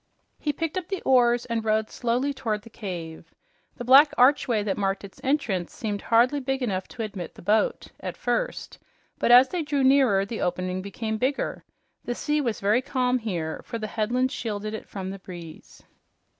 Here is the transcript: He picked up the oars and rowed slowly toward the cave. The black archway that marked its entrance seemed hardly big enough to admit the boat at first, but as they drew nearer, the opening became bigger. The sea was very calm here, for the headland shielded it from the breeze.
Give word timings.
He 0.39 0.51
picked 0.51 0.79
up 0.79 0.87
the 0.87 1.03
oars 1.03 1.45
and 1.45 1.63
rowed 1.63 1.91
slowly 1.91 2.33
toward 2.33 2.63
the 2.63 2.71
cave. 2.71 3.35
The 3.75 3.83
black 3.83 4.13
archway 4.17 4.63
that 4.63 4.75
marked 4.75 5.03
its 5.03 5.21
entrance 5.23 5.75
seemed 5.75 6.01
hardly 6.01 6.39
big 6.39 6.63
enough 6.63 6.87
to 6.87 7.03
admit 7.03 7.35
the 7.35 7.43
boat 7.43 7.89
at 7.99 8.17
first, 8.17 8.79
but 9.19 9.29
as 9.29 9.49
they 9.49 9.61
drew 9.61 9.83
nearer, 9.83 10.25
the 10.25 10.41
opening 10.41 10.81
became 10.81 11.19
bigger. 11.19 11.63
The 12.03 12.15
sea 12.15 12.41
was 12.41 12.59
very 12.59 12.81
calm 12.81 13.19
here, 13.19 13.61
for 13.63 13.77
the 13.77 13.85
headland 13.85 14.31
shielded 14.31 14.73
it 14.73 14.89
from 14.89 15.11
the 15.11 15.19
breeze. 15.19 15.83